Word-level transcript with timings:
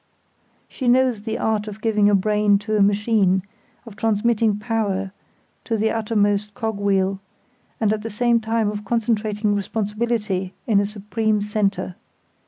She 0.67 0.87
knows 0.87 1.21
the 1.21 1.37
art 1.37 1.67
of 1.67 1.79
giving 1.79 2.09
a 2.09 2.15
brain 2.15 2.57
to 2.65 2.75
a 2.75 2.81
machine, 2.81 3.43
of 3.85 3.95
transmitting 3.95 4.57
power 4.57 5.11
to 5.65 5.77
the 5.77 5.91
uttermost 5.91 6.55
cog 6.55 6.79
wheel, 6.79 7.19
and 7.79 7.93
at 7.93 8.01
the 8.01 8.09
same 8.09 8.39
time 8.39 8.71
of 8.71 8.83
concentrating 8.83 9.53
responsibility 9.55 10.55
in 10.65 10.79
a 10.79 10.87
supreme 10.87 11.39
centre. 11.39 11.93